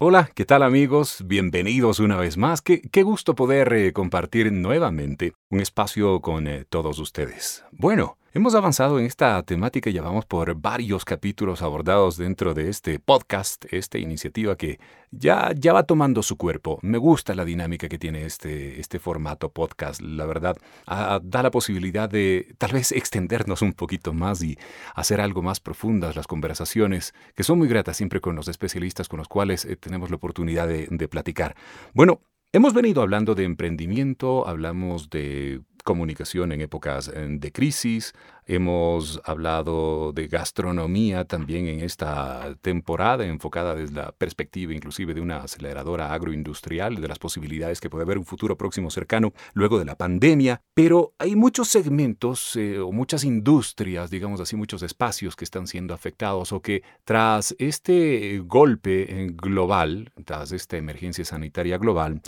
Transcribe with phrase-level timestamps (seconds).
[0.00, 1.24] Hola, ¿qué tal amigos?
[1.26, 2.62] Bienvenidos una vez más.
[2.62, 7.64] Qué, qué gusto poder eh, compartir nuevamente un espacio con eh, todos ustedes.
[7.72, 12.98] Bueno, hemos avanzado en esta temática ya vamos por varios capítulos abordados dentro de este
[12.98, 14.78] podcast, esta iniciativa que
[15.10, 16.78] ya, ya va tomando su cuerpo.
[16.82, 20.00] Me gusta la dinámica que tiene este, este formato podcast.
[20.02, 20.56] La verdad,
[20.86, 24.58] da la posibilidad de tal vez extendernos un poquito más y
[24.94, 29.18] hacer algo más profundas las conversaciones, que son muy gratas siempre con los especialistas con
[29.18, 31.56] los cuales eh, tenemos la oportunidad de platicar.
[31.94, 32.20] Bueno,
[32.50, 38.12] Hemos venido hablando de emprendimiento, hablamos de comunicación en épocas eh, de crisis,
[38.44, 45.38] hemos hablado de gastronomía también en esta temporada enfocada desde la perspectiva inclusive de una
[45.38, 49.96] aceleradora agroindustrial, de las posibilidades que puede haber un futuro próximo cercano luego de la
[49.96, 55.66] pandemia, pero hay muchos segmentos eh, o muchas industrias, digamos así, muchos espacios que están
[55.66, 62.20] siendo afectados o que tras este golpe eh, global, tras esta emergencia sanitaria global,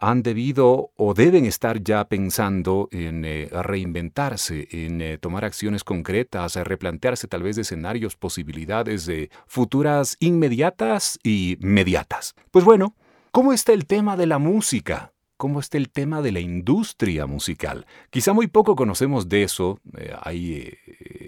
[0.00, 6.56] han debido o deben estar ya pensando en eh, reinventarse, en eh, tomar acciones concretas,
[6.56, 12.34] a replantearse tal vez escenarios, posibilidades de futuras inmediatas y mediatas.
[12.50, 12.96] Pues bueno,
[13.30, 15.12] ¿cómo está el tema de la música?
[15.40, 17.86] Cómo está el tema de la industria musical.
[18.10, 20.78] Quizá muy poco conocemos de eso, eh, hay eh,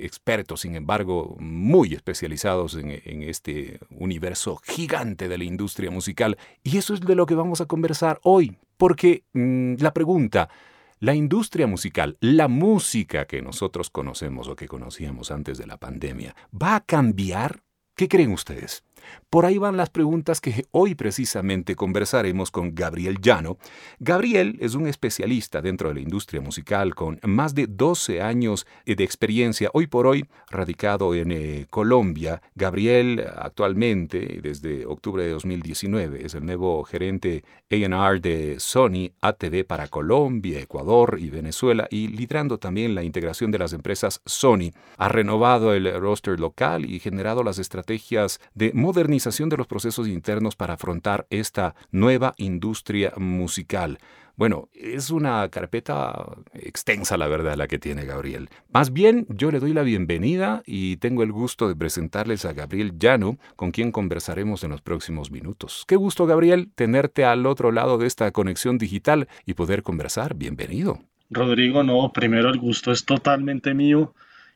[0.05, 2.91] expertos, sin embargo, muy especializados en,
[3.23, 7.67] este universo gigante de la industria musical, y eso es de lo que vamos a
[7.67, 10.51] conversar hoy, porque mm, la pregunta,
[10.99, 16.37] la industria musical, la música que nosotros conocemos o que conocíamos antes de la pandemia,
[16.53, 17.63] ¿va a cambiar?
[17.97, 18.85] ¿Qué creen ustedes?
[19.31, 23.59] Por ahí van las preguntas que hoy precisamente conversaremos con Gabriel Llano.
[23.99, 29.05] Gabriel es un especialista dentro de la industria musical con más de 12 años de
[29.05, 32.43] experiencia, hoy por hoy radicado en eh, Colombia.
[32.55, 39.89] Gabriel actualmente, desde octubre de 2019, es el nuevo gerente AR de Sony ATV para
[39.89, 44.73] Colombia, Ecuador y Venezuela y liderando también la integración de las empresas Sony.
[44.99, 50.55] Ha renovado el roster local y generado las estrategias de modernización de los procesos internos
[50.55, 53.99] para afrontar esta nueva industria musical.
[54.37, 58.51] Bueno, es una carpeta extensa, la verdad, la que tiene Gabriel.
[58.71, 62.99] Más bien, yo le doy la bienvenida y tengo el gusto de presentarles a Gabriel
[62.99, 65.85] Llano, con quien conversaremos en los próximos minutos.
[65.89, 70.35] Qué gusto, Gabriel, tenerte al otro lado de esta conexión digital y poder conversar.
[70.35, 70.99] Bienvenido.
[71.31, 74.15] Rodrigo, no, primero el gusto es totalmente mío.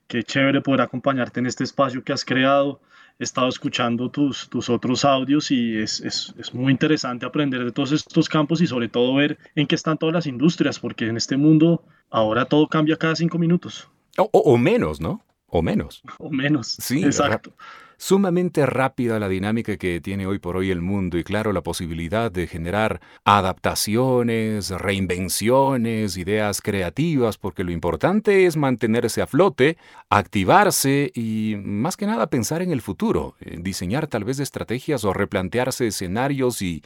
[0.08, 2.82] Qué chévere poder acompañarte en este espacio que has creado
[3.18, 7.72] he estado escuchando tus, tus otros audios y es, es, es, muy interesante aprender de
[7.72, 11.16] todos estos campos y sobre todo ver en qué están todas las industrias, porque en
[11.16, 13.88] este mundo ahora todo cambia cada cinco minutos.
[14.18, 15.22] O, o, menos, ¿no?
[15.46, 16.02] O menos.
[16.18, 16.76] O menos.
[16.78, 17.52] Sí, exacto
[17.96, 22.30] sumamente rápida la dinámica que tiene hoy por hoy el mundo y claro la posibilidad
[22.30, 29.76] de generar adaptaciones, reinvenciones, ideas creativas, porque lo importante es mantenerse a flote,
[30.10, 35.86] activarse y más que nada pensar en el futuro, diseñar tal vez estrategias o replantearse
[35.86, 36.82] escenarios y,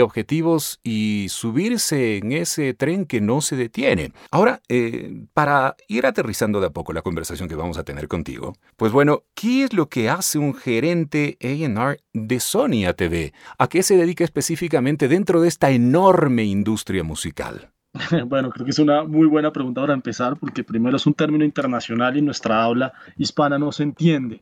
[0.00, 4.12] objetivos y subirse en ese tren que no se detiene.
[4.30, 8.54] Ahora, eh, para ir aterrizando de a poco la conversación que vamos a tener contigo,
[8.76, 11.38] pues bueno, ¿qué es lo que hace un gerente
[11.76, 13.32] AR de Sony ATV.
[13.58, 17.70] ¿A qué se dedica específicamente dentro de esta enorme industria musical?
[18.26, 21.44] Bueno, creo que es una muy buena pregunta para empezar, porque primero es un término
[21.44, 24.40] internacional y nuestra habla hispana no se entiende.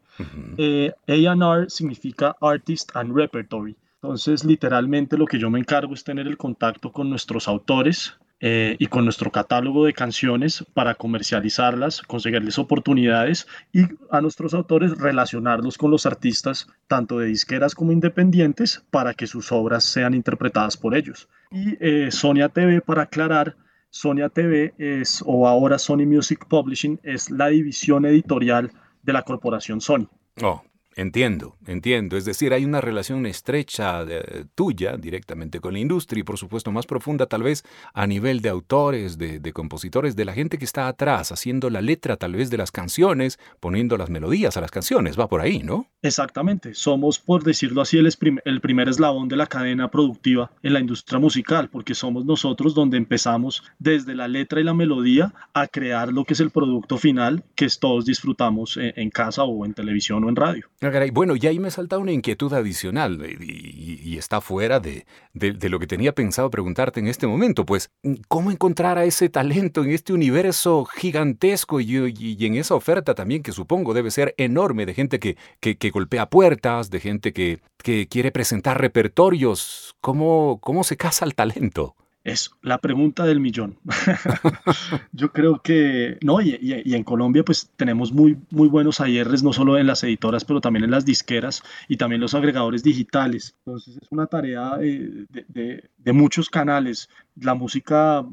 [0.57, 3.77] Eh, AR significa Artist and Repertory.
[4.03, 8.77] Entonces, literalmente lo que yo me encargo es tener el contacto con nuestros autores, eh,
[8.79, 15.77] y con nuestro catálogo de canciones para comercializarlas, conseguirles oportunidades y a nuestros autores relacionarlos
[15.77, 20.97] con los artistas, tanto de disqueras como independientes, para que sus obras sean interpretadas por
[20.97, 21.29] ellos.
[21.51, 22.09] Y eh,
[22.55, 23.57] TV, para aclarar,
[23.91, 28.73] Sonia TV es, o ahora Sony Music Publishing, es la división editorial
[29.03, 30.09] de la corporación Sony.
[30.43, 30.63] Oh,
[30.97, 32.17] Entiendo, entiendo.
[32.17, 36.73] Es decir, hay una relación estrecha eh, tuya directamente con la industria y por supuesto
[36.73, 37.65] más profunda tal vez
[37.95, 42.17] a nivel de autores, de, compositores, de la gente que está atrás, haciendo la letra
[42.17, 45.19] tal vez de las canciones, poniendo las melodías a las canciones.
[45.19, 45.87] Va por ahí, ¿no?
[46.03, 46.75] Exactamente.
[46.75, 48.13] Somos, por decirlo así, el,
[48.45, 52.97] el primer eslabón de la cadena productiva en la industria musical, porque somos nosotros donde
[52.97, 57.45] empezamos desde la letra y la melodía a crear lo que es el producto final
[57.55, 60.69] que todos disfrutamos en casa o en televisión o en radio.
[60.83, 65.05] Ah, bueno, y ahí me salta una inquietud adicional eh, y, está fuera de,
[65.35, 67.67] lo que tenía pensado preguntarte en este momento.
[67.67, 67.91] Pues,
[68.29, 73.53] ¿cómo encontrar a ese talento en este universo gigantesco y, en esa oferta también que
[73.53, 78.33] supongo debe ser enorme de gente que, que, golpea puertas, de gente que, que quiere
[78.33, 79.95] presentar repertorios?
[80.01, 81.95] ¿Cómo, ¿Cómo se casa el talento?
[82.23, 83.79] Es la pregunta del millón.
[85.13, 89.79] Yo creo que, no, y, en Colombia pues tenemos muy, muy buenos AIRs, no solo
[89.79, 93.55] en las editoras, pero también en las disqueras y también los agregadores digitales.
[93.65, 97.09] Entonces es una tarea eh, de, de muchos canales.
[97.37, 98.27] La música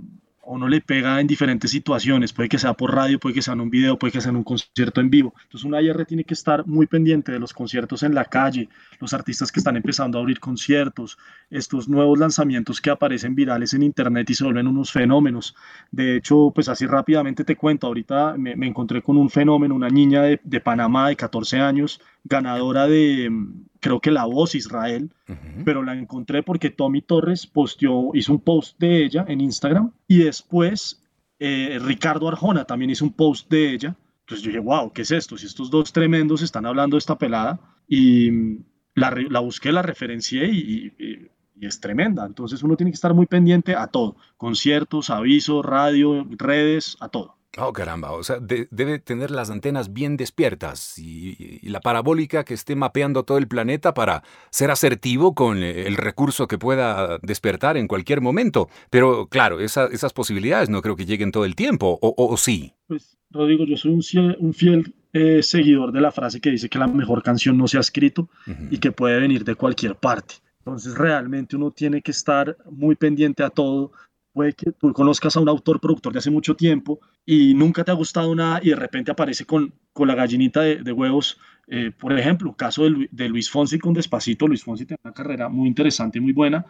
[0.47, 3.53] o no le pega en diferentes situaciones, puede que sea por radio, puede que sea
[3.53, 5.33] en un video, puede que sea en un concierto en vivo.
[5.44, 9.13] Entonces un IR tiene que estar muy pendiente de los conciertos en la calle, los
[9.13, 11.17] artistas que están empezando a abrir conciertos,
[11.49, 15.53] estos nuevos lanzamientos que aparecen virales en internet y se vuelven unos fenómenos.
[15.91, 20.21] De hecho, pues así rápidamente te cuento, ahorita me, encontré con un fenómeno, una niña
[20.21, 23.29] de, de Panamá de 14 años, ganadora de,
[23.79, 25.12] creo que La Voz Israel,
[25.65, 30.19] pero la encontré porque Tommy Torres posteó, hizo un post de ella en Instagram y
[30.19, 31.03] después
[31.39, 33.95] eh, Ricardo Arjona también hizo un post de ella.
[34.21, 35.38] Entonces yo dije, wow, ¿qué es esto?
[35.38, 38.29] Si estos dos tremendos están hablando de esta pelada y
[38.94, 41.31] la, la busqué, la referencié y, y,
[41.65, 42.25] es tremenda.
[42.25, 47.37] Entonces uno tiene que estar muy pendiente a todo, conciertos, avisos, radio, redes, a todo.
[47.59, 52.75] Oh, caramba, o sea, debe tener las antenas bien despiertas y, la parabólica que esté
[52.75, 58.21] mapeando todo el planeta para ser asertivo con el recurso que pueda despertar en cualquier
[58.21, 58.69] momento.
[58.89, 62.74] Pero claro, esas posibilidades no creo que lleguen todo el tiempo, ¿o, sí?
[62.88, 63.92] Pues, Rodrigo, yo soy
[64.39, 67.77] un, fiel eh, seguidor de la frase que dice que la mejor canción no se
[67.77, 68.30] ha escrito
[68.69, 70.36] y que puede venir de cualquier parte.
[70.60, 73.94] Entonces realmente uno tiene que estar muy pendiente a todo,
[74.38, 77.89] puede que tú conozcas a un autor productor de hace mucho tiempo y nunca te
[77.89, 81.39] ha gustado nada y de repente aparece con, con la gallinita de, huevos.
[81.66, 84.48] Eh, por ejemplo, caso de, Luis Fonsi con Despacito.
[84.48, 86.63] Luis Fonsi tiene una carrera muy interesante y muy buena,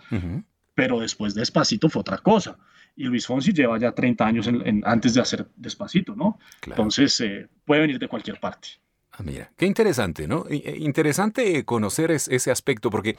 [0.75, 2.57] pero después de Despacito fue otra cosa.
[2.95, 4.49] Y Luis Fonsi lleva ya 30 años
[4.85, 6.39] antes de hacer Despacito, ¿no?
[6.65, 8.69] Entonces eh, puede venir de cualquier parte.
[9.11, 10.45] Ah, mira, qué interesante, ¿no?
[10.49, 13.17] Eh, interesante conocer ese aspecto porque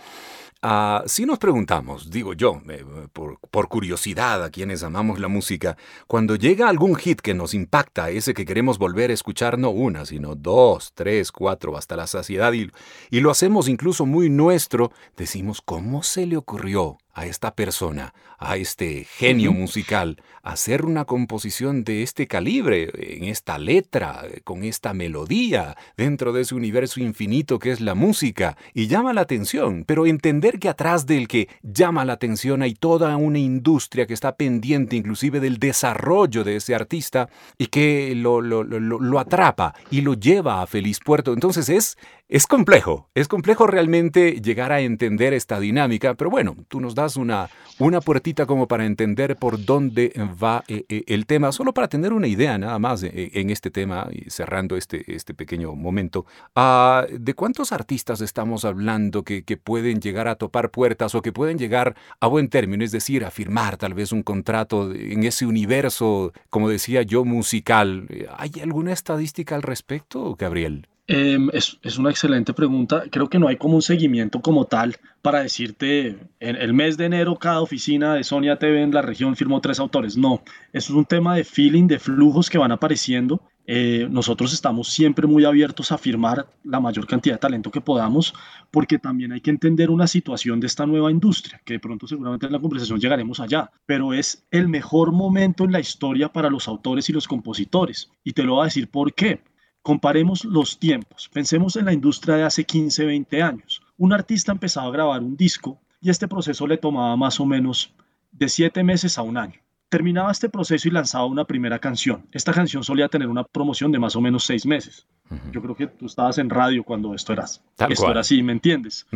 [0.62, 5.76] ah, si nos preguntamos, digo yo, eh, por, por, curiosidad a quienes amamos la música,
[6.06, 10.06] cuando llega algún hit que nos impacta, ese que queremos volver a escuchar no una,
[10.06, 12.70] sino dos, tres, cuatro, hasta la saciedad, y,
[13.10, 18.56] y lo hacemos incluso muy nuestro, decimos, ¿cómo se le ocurrió a esta persona, a
[18.56, 25.76] este genio musical, hacer una composición de este calibre, en esta letra, con esta melodía,
[25.96, 30.47] dentro de ese universo infinito que es la música, y llama la atención, pero entender
[30.52, 35.40] que atrás del que llama la atención hay toda una industria que está pendiente inclusive
[35.40, 37.28] del desarrollo de ese artista
[37.58, 41.32] y que lo, lo, lo atrapa y lo lleva a feliz puerto.
[41.32, 46.78] Entonces es es complejo, es complejo realmente llegar a entender esta dinámica, pero bueno, tú
[46.78, 47.48] nos das una,
[47.78, 52.12] una puertita como para entender por dónde va eh, eh, el tema, solo para tener
[52.12, 56.26] una idea nada más eh, en este tema y cerrando este, este pequeño momento.
[56.54, 61.32] Ah, ¿De cuántos artistas estamos hablando que, que pueden llegar a topar puertas o que
[61.32, 65.46] pueden llegar a buen término, es decir, a firmar tal vez un contrato en ese
[65.46, 68.06] universo, como decía yo, musical?
[68.36, 70.88] ¿Hay alguna estadística al respecto, Gabriel?
[71.10, 73.04] Em, es, es, una excelente pregunta.
[73.10, 77.06] Creo que no hay como un seguimiento como tal para decirte, en el mes de
[77.06, 80.18] enero cada oficina de Sonia TV en la región firmó tres autores.
[80.18, 83.40] No, eso es un tema de feeling, de flujos que van apareciendo.
[83.66, 88.34] Eh, nosotros estamos siempre muy abiertos a firmar la mayor cantidad de talento que podamos,
[88.70, 92.46] porque también hay que entender una situación de esta nueva industria, que de pronto seguramente
[92.46, 96.68] en la conversación llegaremos allá, pero es el mejor momento en la historia para los
[96.68, 98.10] autores y los compositores.
[98.24, 99.40] Y te lo voy a decir por qué
[99.82, 101.28] Comparemos los tiempos.
[101.32, 103.82] Pensemos en la industria de hace 15, 20 años.
[103.96, 107.94] Un artista empezaba a grabar un disco y este proceso le tomaba más o menos
[108.30, 109.60] de 7 meses a un año.
[109.88, 112.26] Terminaba este proceso y lanzaba una primera canción.
[112.32, 115.06] Esta canción solía tener una promoción de más o menos 6 meses.
[115.50, 119.06] Yo creo que tú estabas en radio cuando esto, eras, esto era así, ¿me entiendes?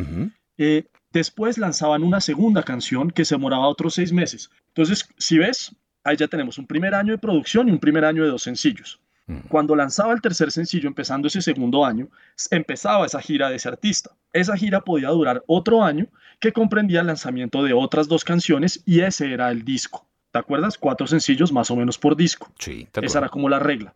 [0.57, 4.51] Eh, después lanzaban una segunda canción que se demoraba otros 6 meses.
[4.69, 8.25] Entonces, si ves, ahí ya tenemos un primer año de producción y un primer año
[8.25, 9.01] de dos sencillos.
[9.49, 12.09] Cuando lanzaba el tercer sencillo, empezando ese segundo año,
[12.51, 14.11] empezaba esa gira de ese artista.
[14.33, 16.07] Esa gira podía durar otro año
[16.41, 20.07] que comprendía el lanzamiento de otras dos canciones y ese era el disco.
[20.33, 20.79] ¿Te acuerdas?
[20.79, 22.51] Cuatro sencillos más o menos por disco.
[22.59, 23.95] Sí, Esa era como la regla.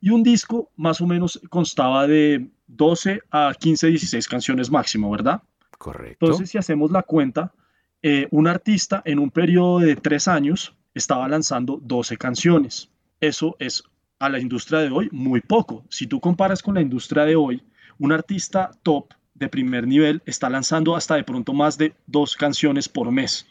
[0.00, 5.42] Y un disco más o menos constaba de 12 a 15, 16 canciones máximo, ¿verdad?
[5.76, 6.24] Correcto.
[6.24, 7.52] Entonces, si hacemos la cuenta,
[8.02, 12.90] eh, un artista en un periodo de tres años estaba lanzando 12 canciones.
[13.20, 13.84] Eso es
[14.24, 15.84] a la industria de hoy muy poco.
[15.88, 17.62] Si tú comparas con la industria de hoy,
[17.98, 22.88] un artista top de primer nivel está lanzando hasta de pronto más de dos canciones
[22.88, 23.46] por mes.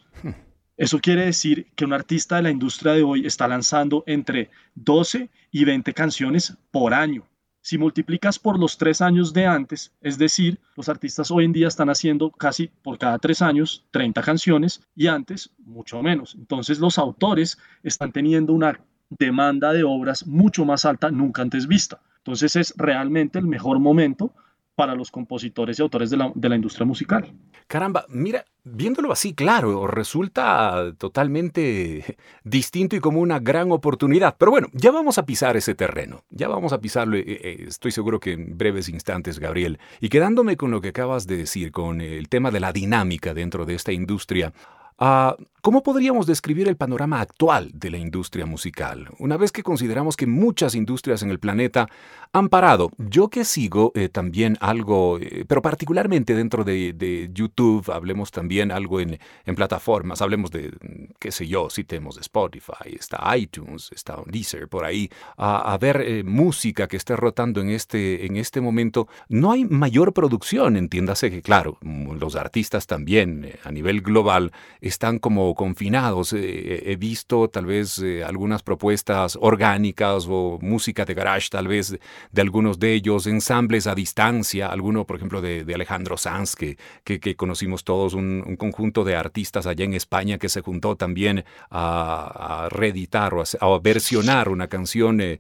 [0.78, 5.30] Eso quiere decir que un artista de la industria de hoy está lanzando entre 12
[5.52, 7.28] y 20 canciones por año.
[7.62, 11.68] Si multiplicas por los tres años de antes, es decir, los artistas hoy en día
[11.68, 16.36] están haciendo casi por cada tres años 30 canciones y antes mucho menos.
[16.36, 18.78] Entonces los autores están teniendo una
[19.10, 22.02] demanda de obras mucho más alta nunca antes vista.
[22.18, 24.34] Entonces es realmente el mejor momento
[24.76, 27.32] para los compositores y autores de la, de la industria musical.
[27.68, 34.36] Caramba, mira, viéndolo así, claro, resulta totalmente distinto y como una gran oportunidad.
[34.38, 37.92] Pero bueno, ya vamos a pisar ese terreno, ya vamos a pisarlo, eh, eh, estoy
[37.92, 39.80] seguro que en breves instantes, Gabriel.
[40.02, 43.66] Y quedándome con lo que acabas de decir, con el tema de la dinámica dentro
[43.66, 44.54] de esta industria,
[44.98, 45.36] Ah,
[45.66, 49.08] ¿Cómo podríamos describir el panorama actual de la industria musical?
[49.18, 51.88] Una vez que consideramos que muchas industrias en el planeta
[52.34, 58.32] han parado, yo que sigo eh, también algo, eh, pero particularmente dentro de, YouTube, hablemos
[58.32, 59.20] también algo en,
[59.56, 60.74] plataformas, hablemos de,
[61.18, 66.24] qué sé yo, citemos de Spotify, está iTunes, está Deezer, por ahí, a, ver eh,
[66.26, 71.42] música que esté rotando en este, en este momento, no hay mayor producción, entiéndase que
[71.42, 74.52] claro, los artistas también a nivel global,
[74.84, 76.34] están como confinados.
[76.34, 81.98] Eh, he visto tal vez eh, algunas propuestas orgánicas o música de garage tal vez
[82.32, 87.36] de algunos de ellos, ensambles a distancia, alguno por ejemplo de, Alejandro Sanz que, que,
[87.36, 93.34] conocimos todos, un, conjunto de artistas allá en España que se juntó también a, reeditar
[93.34, 95.40] o a, versionar una canción eh,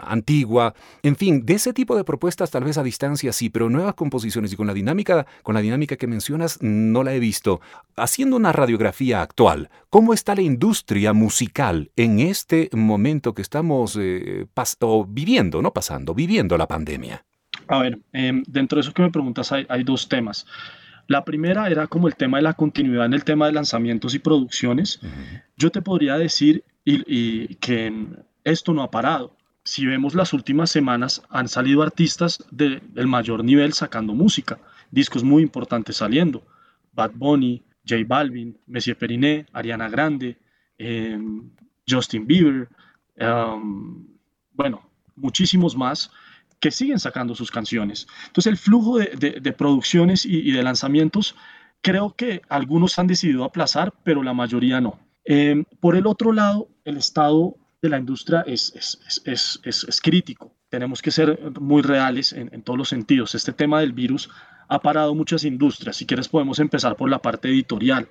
[0.00, 0.74] antigua.
[1.02, 4.52] En fin, de ese tipo de propuestas tal vez a distancia sí, pero nuevas composiciones
[4.52, 7.60] y con la dinámica, con la dinámica que mencionas no la he visto.
[7.96, 14.46] Haciendo una radiografía actual, ¿cómo está la industria musical en este momento que estamos eh,
[15.08, 17.24] viviendo, no pasando, viviendo la pandemia?
[17.68, 20.46] A ver, em, dentro de eso que me preguntas hay, dos temas.
[21.08, 24.18] La primera era como el tema de la continuidad en el tema de lanzamientos y
[24.18, 25.00] producciones.
[25.56, 27.92] Yo te podría decir y, que
[28.44, 29.36] esto no ha parado.
[29.64, 34.58] Si vemos las últimas semanas, han salido artistas del mayor nivel sacando música,
[34.90, 36.44] discos muy importantes saliendo.
[36.92, 40.36] Bad Bunny, J Balvin, Messier Periné, Ariana Grande,
[40.78, 41.50] em,
[41.88, 42.68] Justin Bieber,
[43.16, 44.06] em,
[44.52, 46.10] bueno, muchísimos más
[46.60, 48.06] que siguen sacando sus canciones.
[48.26, 51.36] Entonces el flujo de, producciones y, de lanzamientos,
[51.82, 54.98] creo que algunos han decidido aplazar, pero la mayoría no.
[55.24, 58.72] Em, por el otro lado, el estado de la industria es,
[59.24, 60.55] es, crítico.
[60.68, 63.34] Tenemos que ser muy reales en, en todos los sentidos.
[63.34, 64.30] Este tema del virus
[64.68, 65.96] ha parado muchas industrias.
[65.96, 68.08] Si quieres podemos empezar por la parte editorial.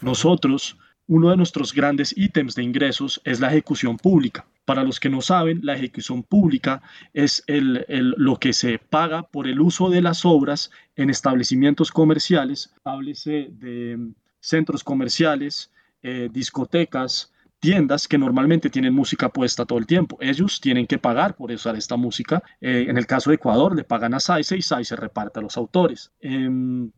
[0.00, 4.46] Nosotros, uno de nuestros grandes ítems de ingresos es la ejecución pública.
[4.64, 6.82] Para los que no saben, la ejecución pública
[7.12, 7.84] es el,
[8.16, 14.12] lo que se paga por el uso de las obras en establecimientos comerciales, háblese de
[14.38, 17.31] centros comerciales, eh, discotecas,
[17.62, 20.18] tiendas que normalmente tienen música puesta todo el tiempo.
[20.20, 22.42] Ellos tienen que pagar por usar esta música.
[22.60, 25.56] Eh, en el caso de Ecuador, le pagan a SAICE y SAICE reparte a los
[25.56, 26.10] autores.
[26.20, 26.90] Em,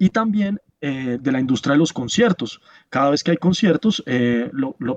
[0.00, 2.60] y también eh, de la industria de los conciertos.
[2.88, 4.50] Cada vez que hay conciertos, eh,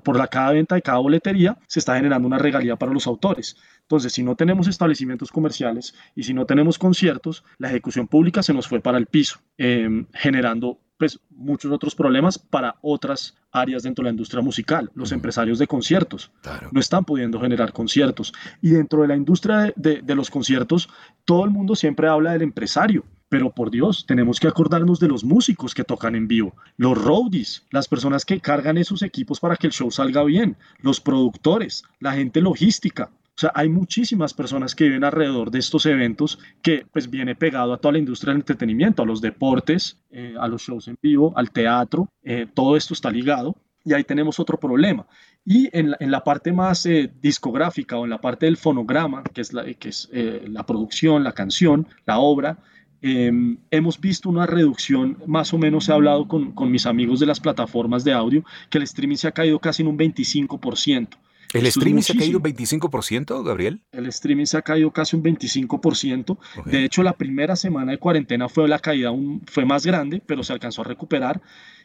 [0.04, 3.58] por la cada venta de cada boletería, se está generando una regalía para los autores.
[3.82, 8.54] Entonces, si no tenemos establecimientos comerciales y si no tenemos conciertos, la ejecución pública se
[8.54, 14.04] nos fue para el piso, em, generando pues muchos otros problemas para otras áreas dentro
[14.04, 14.90] de la industria musical.
[14.96, 16.32] Los empresarios de conciertos
[16.72, 18.32] no están pudiendo generar conciertos.
[18.62, 20.88] Y dentro de la industria de, de, los conciertos,
[21.26, 23.04] todo el mundo siempre habla del empresario.
[23.28, 27.66] Pero por Dios, tenemos que acordarnos de los músicos que tocan en vivo, los roadies,
[27.72, 32.14] las personas que cargan esos equipos para que el show salga bien, los productores, la
[32.14, 33.12] gente logística.
[33.36, 37.74] O sea, hay muchísimas personas que viven alrededor de estos eventos que pues viene pegado
[37.74, 41.34] a toda la industria del entretenimiento, a los deportes, eh, a los shows en vivo,
[41.36, 43.56] al teatro, eh, todo esto está ligado.
[43.86, 45.06] Y ahí tenemos otro problema.
[45.44, 49.52] Y en la, parte más eh, discográfica o en la parte del fonograma, que es,
[49.52, 52.60] la, que es la producción, la canción, la obra,
[53.02, 57.26] em, hemos visto una reducción, más o menos he hablado con, con, mis amigos de
[57.26, 61.18] las plataformas de audio, que el streaming se ha caído casi en un 25%.
[61.54, 63.82] ¿El streaming se ha caído un 25%, Gabriel?
[63.92, 66.38] El streaming se ha caído casi un 25%.
[66.66, 69.12] De hecho, la primera semana de cuarentena fue la caída
[69.46, 71.42] fue más grande, pero se alcanzó a recuperar.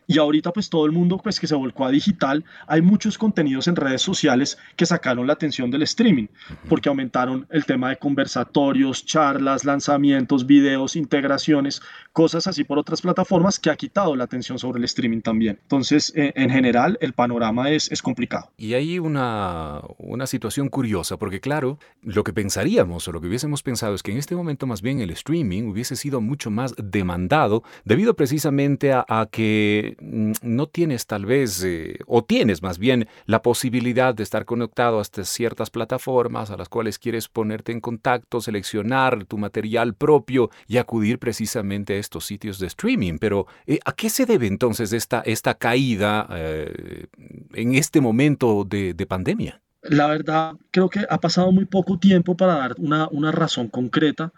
[0.08, 3.68] Y ahorita pues todo el mundo pues que se volcó a digital, hay muchos contenidos
[3.68, 6.26] en redes sociales que sacaron la atención del streaming,
[6.68, 13.58] porque aumentaron el tema de conversatorios, charlas, lanzamientos, videos, integraciones, cosas así por otras plataformas
[13.58, 15.58] que ha quitado la atención sobre el streaming también.
[15.62, 18.50] Entonces, eh, en general, el panorama es, es complicado.
[18.56, 23.62] Y hay una, una situación curiosa, porque claro, lo que pensaríamos o lo que hubiésemos
[23.62, 27.62] pensado es que en este momento más bien el streaming hubiese sido mucho más demandado
[27.84, 33.42] debido precisamente a, a que no tienes tal vez, eh, o tienes más bien, la
[33.42, 39.24] posibilidad de estar conectado hasta ciertas plataformas a las cuales quieres ponerte en contacto, seleccionar
[39.24, 43.18] tu material propio y acudir precisamente a estos sitios de streaming.
[43.18, 47.06] Pero, eh, ¿a qué se debe entonces esta, esta caída eh,
[47.54, 49.60] en este momento de pandemia?
[49.82, 54.32] La verdad, creo que ha pasado muy poco tiempo para dar una, una razón concreta,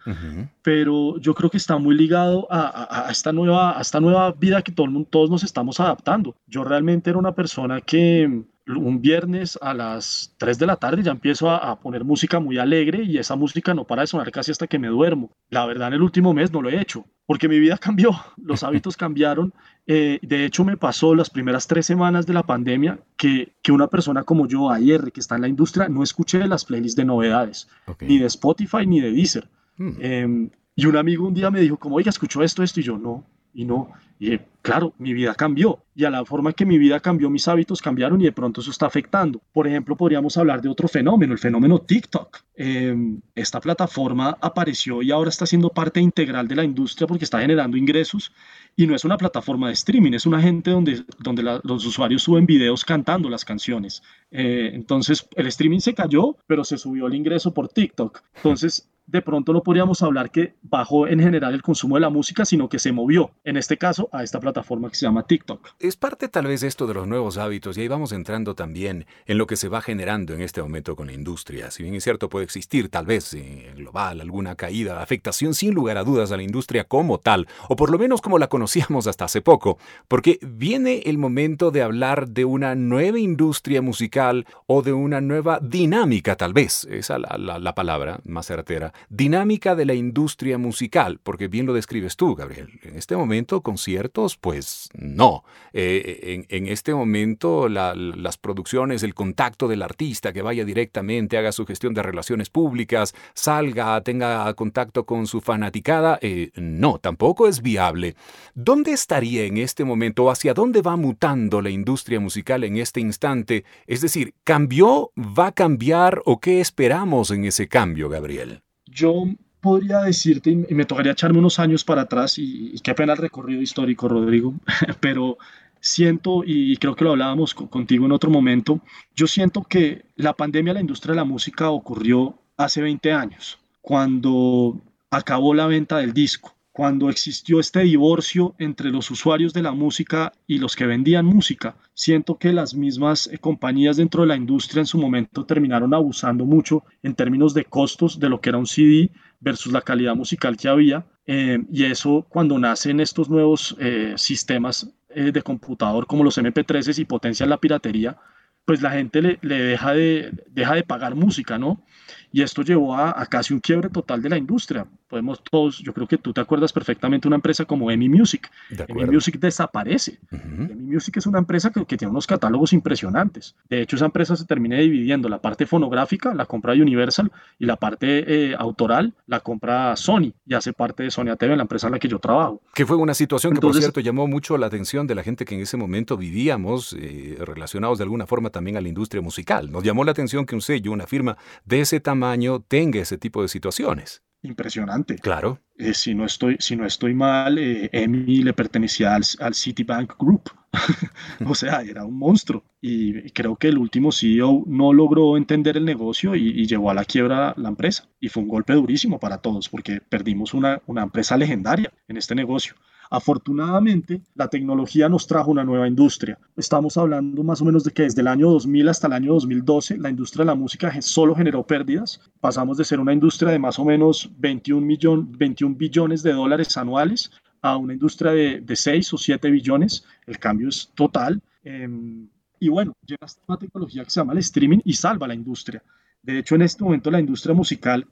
[0.63, 4.61] pero yo creo que está muy ligado a, a, esta, nueva, a esta nueva vida
[4.63, 6.37] que todo el mundo, todos nos estamos adaptando.
[6.47, 8.45] Yo realmente era una persona que
[8.77, 13.03] un viernes a las 3 de la tarde ya empiezo a, poner música muy alegre
[13.05, 15.31] y esa música no para de sonar casi hasta que me duermo.
[15.49, 18.65] La verdad, en el último mes no lo he hecho porque mi vida cambió, los
[18.65, 19.53] hábitos cambiaron.
[19.87, 23.87] Eh, de hecho, me pasó las primeras tres semanas de la pandemia que, que una
[23.87, 27.69] persona como yo, AR, que está en la industria, no escuché las playlists de novedades,
[28.01, 29.49] ni de Spotify ni de Deezer.
[29.77, 29.93] Hmm.
[30.01, 32.99] Em, y un amigo un día me dijo, como, oiga, escuchó esto, esto, y yo
[32.99, 33.25] no,
[33.55, 33.93] y no.
[34.23, 37.81] Y claro, mi vida cambió y a la forma que mi vida cambió, mis hábitos
[37.81, 39.41] cambiaron y de pronto eso está afectando.
[39.51, 42.37] Por ejemplo, podríamos hablar de otro fenómeno, el fenómeno TikTok.
[42.55, 47.41] Em, esta plataforma apareció y ahora está siendo parte integral de la industria porque está
[47.41, 48.31] generando ingresos
[48.77, 52.45] y no es una plataforma de streaming, es una gente donde, donde los usuarios suben
[52.45, 54.03] videos cantando las canciones.
[54.31, 58.21] Eh, entonces, el streaming se cayó, pero se subió el ingreso por TikTok.
[58.37, 62.45] Entonces, de pronto no podríamos hablar que bajó en general el consumo de la música,
[62.45, 65.71] sino que se movió, en este caso, a esta plataforma que se llama TikTok.
[65.81, 69.39] Es parte tal vez esto de los nuevos hábitos y ahí vamos entrando también en
[69.39, 71.71] lo que se va generando en este momento con la industria.
[71.71, 75.99] Si bien es cierto, puede existir tal vez en global alguna caída, afectación sin lugar
[75.99, 79.25] a dudas a la industria como tal, o por lo menos como la conocíamos hasta
[79.25, 84.93] hace poco, porque viene el momento de hablar de una nueva industria musical o de
[84.93, 89.95] una nueva dinámica tal vez, esa es la, la palabra más certera Dinámica de la
[89.95, 92.81] industria musical, porque bien lo describes tú, Gabriel.
[92.83, 95.45] En este momento, conciertos, pues no.
[95.73, 101.67] Eh, en, este momento, las producciones, el contacto del artista que vaya directamente, haga su
[101.67, 108.15] gestión de relaciones públicas, salga, tenga contacto con su fanaticada, eh, no, tampoco es viable.
[108.55, 113.65] ¿Dónde estaría en este momento hacia dónde va mutando la industria musical en este instante?
[113.87, 118.63] Es decir, ¿cambió, va a cambiar o qué esperamos en ese cambio, Gabriel?
[118.91, 119.25] Yo
[119.61, 123.61] podría decirte, y me tocaría echarme unos años para atrás, y, qué pena el recorrido
[123.61, 124.55] histórico, Rodrigo,
[125.01, 125.39] pero
[125.81, 128.81] siento, y creo que lo hablábamos contigo en otro momento,
[129.15, 133.59] yo siento que la pandemia de la industria de la música ocurrió hace 20 años,
[133.81, 139.73] cuando acabó la venta del disco cuando existió este divorcio entre los usuarios de la
[139.73, 144.37] música y los que vendían música, siento que las mismas eh, compañías dentro de la
[144.37, 148.57] industria en su momento terminaron abusando mucho en términos de costos de lo que era
[148.57, 151.05] un CD versus la calidad musical que había.
[151.27, 157.05] Eh, y eso cuando nacen estos nuevos eh, sistemas de computador como los MP3 y
[157.05, 158.17] potencian la piratería,
[158.65, 161.85] pues la gente le, deja, de, deja de pagar música, ¿no?
[162.33, 164.87] Y esto llevó a, casi un quiebre total de la industria.
[165.09, 168.51] Podemos todos, yo creo que tú te acuerdas perfectamente una empresa como EMI Music.
[168.71, 170.19] EMI Music desaparece.
[170.31, 173.57] EMI Music es una empresa que, tiene unos catálogos impresionantes.
[173.69, 175.29] De hecho, esa empresa se termina dividiendo.
[175.29, 180.55] La parte fonográfica la compra Universal y la parte eh, autoral la compra Sony y
[180.55, 182.61] hace parte de Sony ATV, la empresa en la que yo trabajo.
[182.75, 185.55] Que fue una situación que, por cierto, llamó mucho la atención de la gente que
[185.55, 189.71] en ese momento vivíamos, eh, relacionados de alguna forma también a la industria musical.
[189.71, 193.41] Nos llamó la atención que un sello, una firma de ese tamaño tenga ese tipo
[193.41, 194.23] de situaciones.
[194.43, 195.17] Impresionante.
[195.17, 195.59] Claro.
[195.77, 200.51] Eh, si, no estoy, si no estoy mal, eh, Emi le pertenecía al, Citibank Group.
[201.47, 202.63] o sea, era un monstruo.
[202.81, 207.05] Y creo que el último CEO no logró entender el negocio y, llevó a la
[207.05, 208.09] quiebra la empresa.
[208.21, 212.35] Y fue un golpe durísimo para todos porque perdimos una, una empresa legendaria en este
[212.35, 212.75] negocio.
[213.13, 216.39] Afortunadamente, la tecnología nos trajo una nueva industria.
[216.57, 219.99] Estamos hablando más o menos de que desde el año 2000 hasta el año 2012
[219.99, 222.21] la industria de la música solo generó pérdidas.
[222.41, 226.77] Pasamos de ser una industria de más o menos 21, millón, 21 billones de dólares
[226.77, 230.05] anuales a una industria de, de 6 o 7 billones.
[230.29, 231.43] El cambio es total.
[231.65, 232.29] Em,
[232.61, 235.83] y bueno, llega esta tecnología que se llama el streaming y salva la industria.
[236.23, 238.07] De hecho, en este momento la industria musical,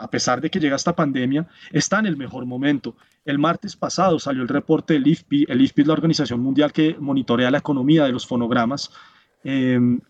[0.00, 2.96] a pesar de que llega esta pandemia, está en el mejor momento.
[3.24, 5.46] El martes pasado salió el reporte del IFPI.
[5.48, 8.90] El IFPI es la organización mundial que monitorea la economía de los fonogramas.
[9.44, 10.00] Em,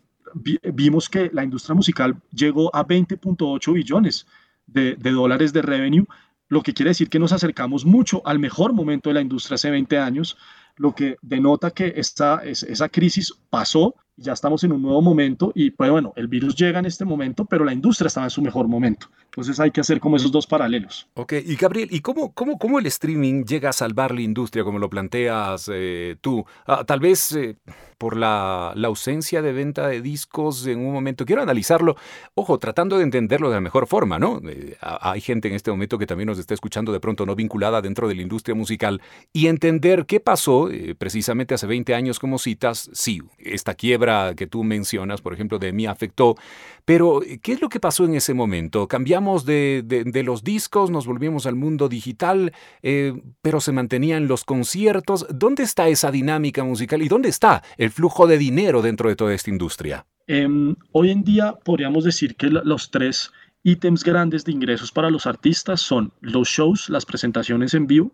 [0.72, 4.26] vimos que la industria musical llegó a 20.8 billones
[4.66, 6.06] de, dólares de revenue,
[6.48, 9.70] lo que quiere decir que nos acercamos mucho al mejor momento de la industria hace
[9.70, 10.36] 20 años,
[10.76, 15.70] lo que denota que esta, esa crisis pasó ya estamos en un nuevo momento y
[15.70, 18.68] pues bueno, el virus llega en este momento, pero la industria estaba en su mejor
[18.68, 19.08] momento.
[19.24, 21.08] Entonces hay que hacer como esos dos paralelos.
[21.14, 24.78] Ok, y Gabriel, ¿y cómo, cómo, cómo el streaming llega a salvar la industria como
[24.78, 26.44] lo planteas eh, tú?
[26.66, 27.56] Ah, tal vez eh,
[27.96, 31.24] por la, la, ausencia de venta de discos en un momento.
[31.24, 31.96] Quiero analizarlo,
[32.34, 34.42] ojo, tratando de entenderlo de la mejor forma, ¿no?
[34.46, 37.80] Eh, hay gente en este momento que también nos está escuchando de pronto no vinculada
[37.80, 39.00] dentro de la industria musical
[39.32, 44.64] y entender qué pasó precisamente hace 20 años como citas, sí, esta quiebra que tú
[44.64, 46.36] mencionas, por ejemplo, de mí afectó,
[46.84, 48.88] pero ¿qué es lo que pasó en ese momento?
[48.88, 52.52] ¿Cambiamos de, los discos, nos volvimos al mundo digital,
[52.82, 55.26] eh, pero se mantenían los conciertos.
[55.32, 59.34] ¿Dónde está esa dinámica musical y dónde está el flujo de dinero dentro de toda
[59.34, 60.06] esta industria?
[60.26, 63.32] Em, hoy en día podríamos decir que los tres
[63.64, 68.12] ítems grandes de ingresos para los artistas son los shows, las presentaciones en vivo,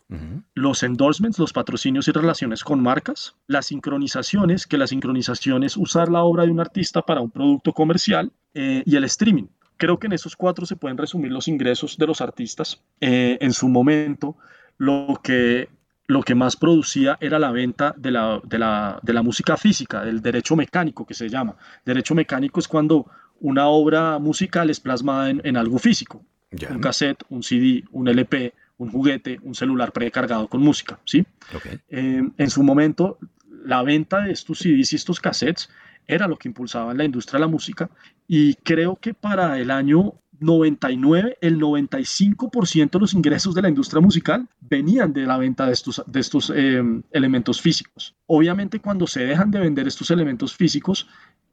[0.55, 6.11] los endorsements, los patrocinios y relaciones con marcas, las sincronizaciones, que la sincronización es usar
[6.11, 9.47] la obra de un artista para un producto comercial, eh, y el streaming,
[9.79, 12.83] Creo que en esos cuatro se pueden resumir los ingresos de los artistas.
[13.01, 14.37] Eh, en su momento,
[14.77, 15.69] lo que,
[16.09, 20.05] lo que más producía era la venta de la, de, la, de la música física,
[20.05, 21.55] del derecho mecánico que se llama.
[21.85, 23.07] Derecho mecánico es cuando
[23.41, 26.25] una obra musical es plasmada en, en algo físico.
[26.71, 30.99] Un cassette, un CD, un LP, un juguete, un celular precargado con música.
[31.05, 31.27] ¿sí?
[31.89, 33.19] Eh, en su momento,
[33.65, 35.69] la venta de estos CDs y estos cassettes
[36.07, 37.91] era lo que impulsaba en la industria de la música
[38.27, 44.01] y creo que para el año 99, el 95% de los ingresos de la industria
[44.01, 48.15] musical venían de la venta de estos, de estos eh, elementos físicos.
[48.27, 51.09] Obviamente cuando se dejan de vender estos elementos físicos,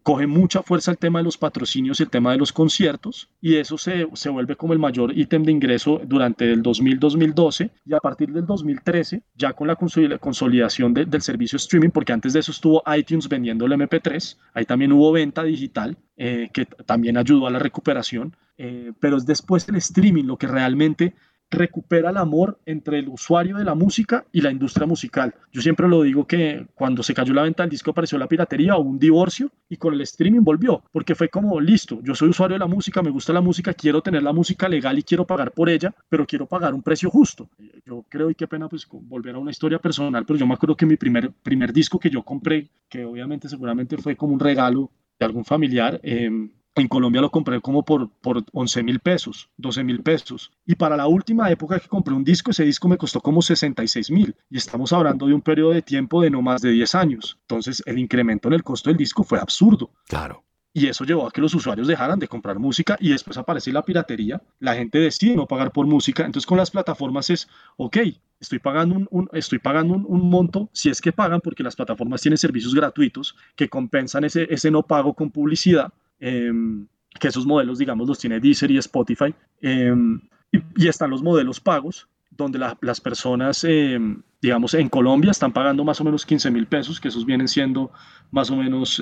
[0.06, 3.56] coge mucha fuerza el tema de los patrocinios y el tema de los conciertos y
[3.56, 7.98] eso se, se vuelve como el mayor ítem de ingreso durante el 2000-2012 y a
[7.98, 12.84] partir del 2013 ya con la consolidación del servicio streaming porque antes de eso estuvo
[12.96, 17.58] iTunes vendiendo el MP3 ahí también hubo venta digital eh, que también ayudó a la
[17.58, 21.15] recuperación eh, pero es después el streaming lo que realmente
[21.51, 25.34] recupera el amor entre el usuario de la música y la industria musical.
[25.51, 28.75] Yo siempre lo digo que cuando se cayó la venta del disco apareció la piratería
[28.75, 32.55] o un divorcio y con el streaming volvió, porque fue como, listo, yo soy usuario
[32.55, 35.51] de la música, me gusta la música, quiero tener la música legal y quiero pagar
[35.51, 37.49] por ella, pero quiero pagar un precio justo.
[37.86, 40.75] Yo creo, y qué pena pues volver a una historia personal, pero yo me acuerdo
[40.75, 44.91] que mi primer, primer disco que yo compré, que obviamente seguramente fue como un regalo
[45.19, 46.29] de algún familiar, eh,
[46.75, 50.51] en Colombia lo compré como por, por 11 mil pesos, 12 mil pesos.
[50.65, 54.11] Y para la última época que compré un disco, ese disco me costó como 66
[54.11, 54.35] mil.
[54.49, 57.38] Y estamos hablando de un periodo de tiempo de no más de 10 años.
[57.41, 59.89] Entonces el incremento en el costo del disco fue absurdo.
[60.07, 60.43] Claro.
[60.73, 63.85] Y eso llevó a que los usuarios dejaran de comprar música y después aparece la
[63.85, 64.41] piratería.
[64.59, 66.25] La gente decide no pagar por música.
[66.25, 67.97] Entonces con las plataformas es, ok,
[68.41, 72.38] estoy pagando un, estoy pagando un, monto, si es que pagan, porque las plataformas tienen
[72.38, 76.88] servicios gratuitos que compensan ese, ese no pago con publicidad Em,
[77.19, 79.34] que esos modelos, digamos, los tiene Deezer y Spotify.
[79.62, 80.19] Em,
[80.51, 86.01] y, están los modelos pagos, donde las personas, em, digamos, en Colombia están pagando más
[86.01, 87.91] o menos 15 mil pesos, que esos vienen siendo
[88.32, 89.01] más o menos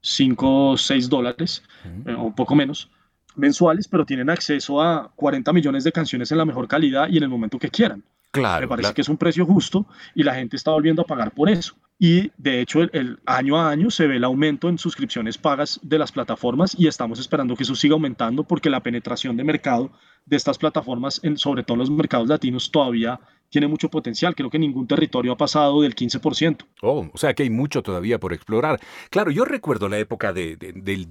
[0.00, 1.62] 5 o 6 dólares,
[2.06, 2.90] eh, o un poco menos,
[3.36, 7.24] mensuales, pero tienen acceso a 40 millones de canciones en la mejor calidad y en
[7.24, 8.02] el momento que quieran.
[8.30, 11.32] Claro, Me parece que es un precio justo y la gente está volviendo a pagar
[11.32, 15.36] por eso y de hecho el, año a año se ve el aumento en suscripciones
[15.36, 19.44] pagas de las plataformas y estamos esperando que eso siga aumentando porque la penetración de
[19.44, 19.90] mercado
[20.24, 23.18] de estas plataformas, en, sobre todo en los mercados latinos, todavía
[23.50, 24.34] tiene mucho potencial.
[24.34, 26.64] Creo que ningún territorio ha pasado del 15%.
[26.82, 28.80] Oh, o sea que hay mucho todavía por explorar.
[29.10, 30.58] Claro, yo recuerdo la época del,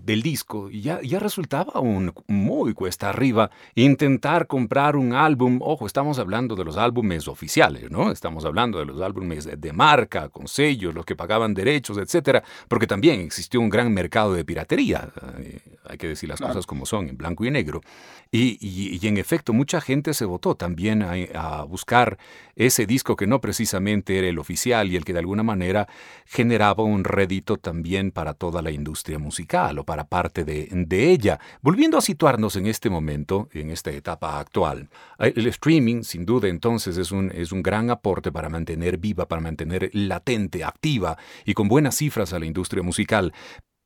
[0.05, 5.59] disco y ya, ya resultaba un muy cuesta arriba intentar comprar un álbum.
[5.61, 8.11] Ojo, estamos hablando de los álbumes oficiales, ¿no?
[8.11, 12.87] Estamos hablando de los álbumes de, marca, con sellos, los que pagaban derechos, etcétera, porque
[12.87, 15.09] también existió un gran mercado de piratería.
[15.39, 17.81] Eh, hay que decir las cosas como son, en blanco y negro.
[18.31, 22.17] Y, en efecto, mucha gente se votó también a buscar
[22.57, 25.87] ese disco que no precisamente era el oficial y el que de alguna manera
[26.25, 31.39] generaba un rédito también para toda la industria musical o para parte de, ella.
[31.61, 36.47] Volviendo a situarnos en este momento, en esta etapa actual, eh, el streaming sin duda
[36.47, 41.53] entonces es un, es un gran aporte para mantener viva, para mantener latente, activa y
[41.53, 43.33] con buenas cifras a la industria musical,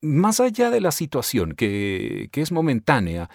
[0.00, 3.28] más allá de la situación que, que es momentánea,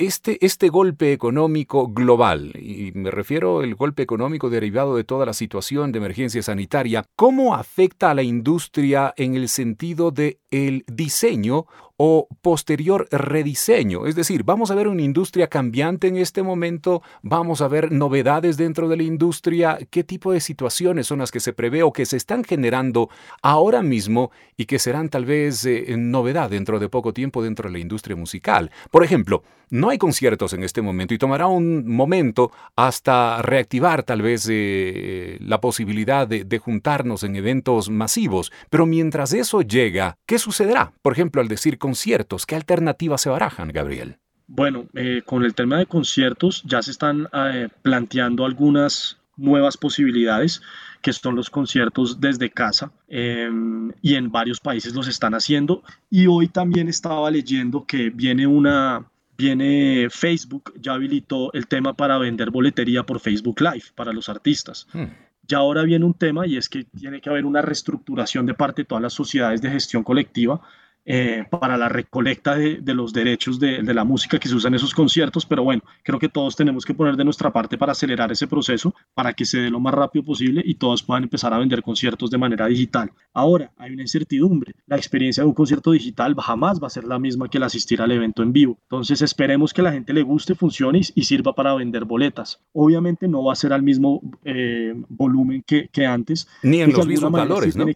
[0.00, 5.34] este, este, golpe económico global, y me refiero al golpe económico derivado de toda la
[5.34, 11.66] situación de emergencia sanitaria, ¿cómo afecta a la industria en el sentido de el diseño
[12.02, 14.06] o posterior rediseño.
[14.06, 18.56] Es decir, vamos a ver una industria cambiante en este momento, vamos a ver novedades
[18.56, 22.06] dentro de la industria, qué tipo de situaciones son las que se prevé o que
[22.06, 23.10] se están generando
[23.42, 27.74] ahora mismo y que serán tal vez eh, novedad dentro de poco tiempo dentro de
[27.74, 28.70] la industria musical.
[28.90, 34.20] Por ejemplo, no hay conciertos en este momento y tomará un momento hasta reactivar tal
[34.20, 40.40] vez eh, la posibilidad de, de juntarnos en eventos masivos, pero mientras eso llega, ¿qué
[40.40, 40.92] sucederá?
[41.02, 44.16] Por ejemplo, al decir conciertos, ¿qué alternativas se barajan, Gabriel?
[44.46, 50.62] Bueno, eh, con el tema de conciertos ya se están eh, planteando algunas nuevas posibilidades,
[51.02, 55.82] que son los conciertos desde casa, em, y en varios países los están haciendo.
[56.10, 59.04] Y hoy también estaba leyendo que viene una,
[59.36, 64.86] viene Facebook, ya habilitó el tema para vender boletería por Facebook Live para los artistas.
[64.92, 65.10] Hmm.
[65.48, 68.82] Ya ahora viene un tema y es que tiene que haber una reestructuración de parte
[68.82, 70.60] de todas las sociedades de gestión colectiva
[71.04, 74.94] eh, para la recolecta de, los derechos de, la música que se usa en esos
[74.94, 78.46] conciertos, pero bueno, creo que todos tenemos que poner de nuestra parte para acelerar ese
[78.46, 81.82] proceso, para que se dé lo más rápido posible y todos puedan empezar a vender
[81.82, 83.10] conciertos de manera digital.
[83.32, 84.74] Ahora, hay una incertidumbre.
[84.86, 88.00] La experiencia de un concierto digital jamás va a ser la misma que el asistir
[88.02, 88.78] al evento en vivo.
[88.82, 92.60] Entonces, esperemos que la gente le guste, funcione y, sirva para vender boletas.
[92.72, 96.48] Obviamente no va a ser al mismo eh, volumen que, antes.
[96.62, 97.86] Ni en los mismos valores, ¿no?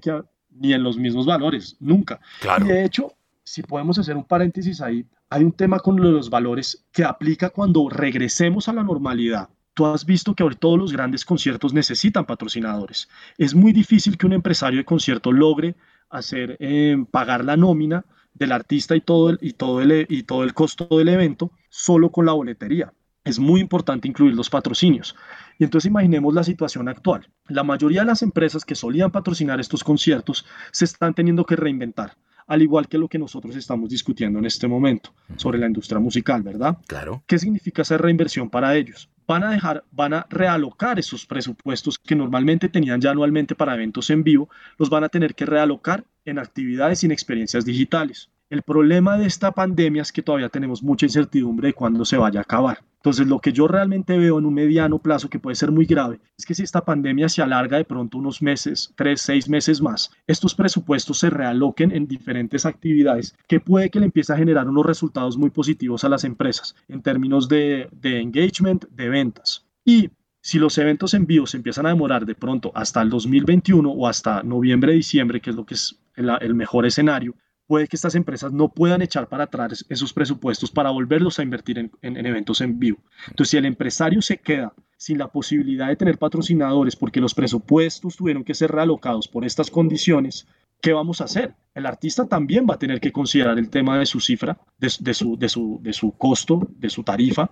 [0.54, 2.20] Ni en los mismos valores, nunca.
[2.60, 3.12] Y de hecho,
[3.42, 7.88] si podemos hacer un paréntesis ahí, hay un tema con los valores que aplica cuando
[7.88, 9.48] regresemos a la normalidad.
[9.74, 13.08] Tú has visto que ahora todos los grandes conciertos necesitan patrocinadores.
[13.36, 15.74] Es muy difícil que un empresario de concierto logre
[16.08, 20.44] hacer eh, pagar la nómina del artista y todo, el, y, todo el, y todo
[20.44, 22.92] el costo del evento solo con la boletería
[23.24, 25.16] es muy importante incluir los patrocinios.
[25.58, 27.28] Y entonces imaginemos la situación actual.
[27.48, 32.16] La mayoría de las empresas que solían patrocinar estos conciertos se están teniendo que reinventar,
[32.46, 36.42] al igual que lo que nosotros estamos discutiendo en este momento sobre la industria musical,
[36.42, 36.78] ¿verdad?
[36.86, 37.22] Claro.
[37.26, 39.08] ¿Qué significa hacer reinversión para ellos?
[39.26, 44.10] Van a dejar, van a realocar esos presupuestos que normalmente tenían ya anualmente para eventos
[44.10, 48.28] en vivo, los van a tener que realocar en actividades y en experiencias digitales.
[48.50, 52.40] El problema de esta pandemia es que todavía tenemos mucha incertidumbre de cuándo se vaya
[52.40, 52.80] a acabar.
[53.04, 56.20] Entonces, lo que yo realmente veo en un mediano plazo que puede ser muy grave
[56.38, 60.10] es que si esta pandemia se alarga de pronto unos meses, tres, seis meses más,
[60.26, 64.86] estos presupuestos se realoquen en diferentes actividades que puede que le empiece a generar unos
[64.86, 69.66] resultados muy positivos a las empresas en términos de, engagement, de ventas.
[69.84, 70.08] Y
[70.40, 74.08] si los eventos en vivo se empiezan a demorar de pronto hasta el 2021 o
[74.08, 77.34] hasta noviembre, diciembre, que es lo que es el mejor escenario,
[77.66, 81.78] puede que estas empresas no puedan echar para atrás esos presupuestos para volverlos a invertir
[81.78, 81.90] en,
[82.26, 82.98] eventos en vivo.
[83.28, 88.16] Entonces, si el empresario se queda sin la posibilidad de tener patrocinadores porque los presupuestos
[88.16, 90.46] tuvieron que ser realocados por estas condiciones,
[90.80, 91.54] ¿qué vamos a hacer?
[91.74, 95.36] El artista también va a tener que considerar el tema de su cifra, de, su,
[95.36, 97.50] de, su, de su costo, de su tarifa,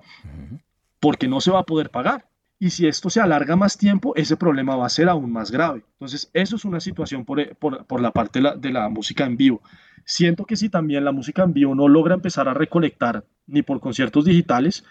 [1.01, 2.29] porque no se va a poder pagar.
[2.59, 5.83] Y si esto se alarga más tiempo, ese problema va a ser aún más grave.
[5.95, 9.25] Entonces, eso es una situación por, por, por la parte de la, de la música
[9.25, 9.63] en vivo.
[10.05, 13.81] Siento que si también la música en vivo no logra empezar a recolectar ni por
[13.81, 14.85] conciertos digitales,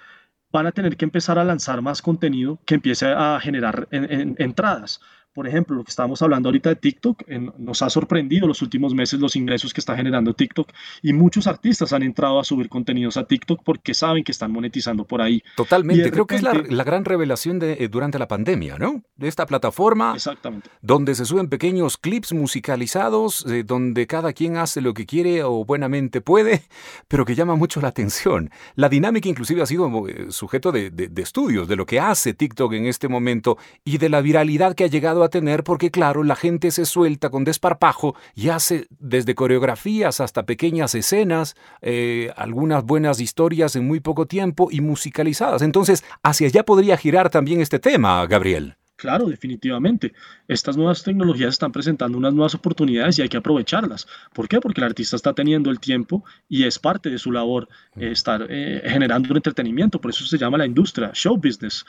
[0.52, 5.02] van a tener que empezar a lanzar más contenido que empiece a generar entradas.
[5.34, 7.24] Por ejemplo, lo que estábamos hablando ahorita de TikTok,
[7.58, 10.70] nos ha sorprendido los últimos meses los ingresos que está generando TikTok
[11.02, 15.06] y muchos artistas han entrado a subir contenidos a TikTok porque saben que están monetizando
[15.06, 15.42] por ahí.
[15.56, 19.04] Totalmente, creo que es la, gran revelación de, eh, durante la pandemia, ¿no?
[19.16, 20.70] De esta plataforma Exactamente.
[20.82, 25.64] donde se suben pequeños clips musicalizados, eh, donde cada quien hace lo que quiere o
[25.64, 26.64] buenamente puede,
[27.08, 28.52] pero que llama mucho la atención.
[28.76, 32.86] La dinámica inclusive ha sido eh, sujeto de estudios de lo que hace TikTok en
[32.86, 36.72] este momento y de la viralidad que ha llegado a tener porque claro, la gente
[36.72, 43.76] se suelta con desparpajo y hace desde coreografías hasta pequeñas escenas, eh, algunas buenas historias
[43.76, 45.62] en muy poco tiempo y musicalizadas.
[45.62, 48.81] Entonces, hacia allá podría girar también este tema, Gabriel.
[49.02, 50.14] Claro, definitivamente.
[50.48, 54.06] Estas nuevas tecnologías están presentando unas nuevas oportunidades y hay que aprovecharlas.
[54.32, 54.62] ¿Por qué?
[54.62, 58.46] Porque el artista está teniendo el tiempo y es parte de su labor eh, estar
[58.48, 60.00] eh, generando un entretenimiento.
[60.00, 61.84] Por eso se llama la industria, show business.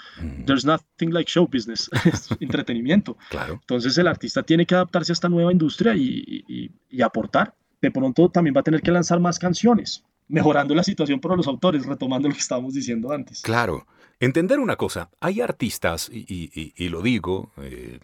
[0.47, 3.19] There's nothing like show business, es entretenimiento.
[3.29, 3.59] Claro.
[3.61, 7.55] Entonces el artista tiene que adaptarse a esta nueva industria y, y aportar.
[7.83, 11.47] De pronto también va a tener que lanzar más canciones mejorando la situación para los
[11.47, 13.43] autores, retomando lo que estábamos diciendo antes.
[13.43, 13.87] Claro.
[14.23, 17.99] Entender una cosa, hay artistas, y, lo digo eh,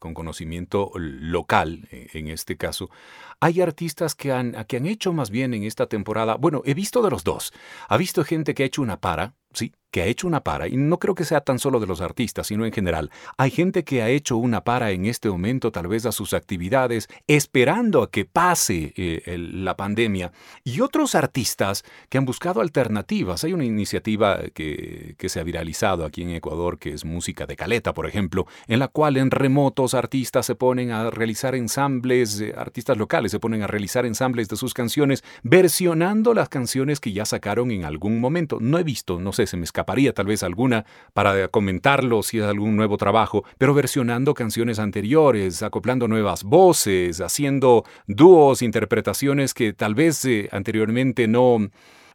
[0.00, 2.90] con conocimiento local eh, en este caso,
[3.38, 7.02] hay artistas que han, que han hecho más bien en esta temporada, bueno, he visto
[7.02, 7.52] de los dos,
[7.86, 10.76] ha visto gente que ha hecho una para, sí, que ha hecho una para, y
[10.76, 13.10] no creo que sea tan solo de los artistas, sino en general.
[13.36, 17.08] Hay gente que ha hecho una para en este momento tal vez a sus actividades,
[17.26, 20.32] esperando a que pase eh, la pandemia,
[20.64, 23.44] y otros artistas que han buscado alternativas.
[23.44, 27.56] Hay una iniciativa que, que se ha viralizado aquí en Ecuador, que es Música de
[27.56, 32.54] Caleta, por ejemplo, en la cual en remotos artistas se ponen a realizar ensambles, eh,
[32.56, 37.24] artistas locales se ponen a realizar ensambles de sus canciones, versionando las canciones que ya
[37.24, 38.58] sacaron en algún momento.
[38.60, 42.38] No he visto, no sé, se me escapa escaparía tal vez alguna para comentarlo si
[42.38, 49.72] es algún nuevo trabajo, pero versionando canciones anteriores, acoplando nuevas voces, haciendo dúos, interpretaciones que
[49.72, 51.58] tal vez eh, anteriormente no,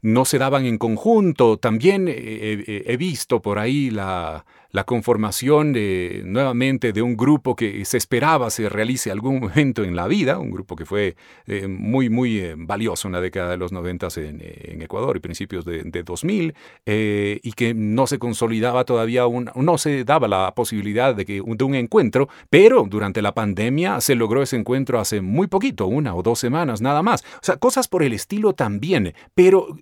[0.01, 1.57] no se daban en conjunto.
[1.57, 7.95] También he visto por ahí la, la conformación de, nuevamente de un grupo que se
[7.95, 11.15] esperaba se realice algún momento en la vida, un grupo que fue
[11.47, 15.63] eh, muy, muy eh, valioso en la década de los 90 en, Ecuador y principios
[15.63, 16.53] de, 2000,
[16.85, 19.23] eh, y que no se consolidaba todavía,
[19.55, 24.15] no se daba la posibilidad de, que, de un encuentro, pero durante la pandemia se
[24.15, 27.23] logró ese encuentro hace muy poquito, una o dos semanas nada más.
[27.35, 29.77] O sea, cosas por el estilo también, pero